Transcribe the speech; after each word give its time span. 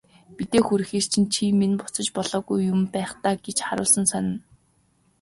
Мэдээ 0.35 0.63
хүргэхээр 0.65 1.05
чи 1.33 1.43
минь 1.59 1.77
буцаж 1.81 2.07
болоогүй 2.17 2.59
юм 2.73 2.81
байх 2.93 3.11
даа 3.23 3.35
гэж 3.45 3.57
харуусан 3.67 4.05
санана. 4.11 4.39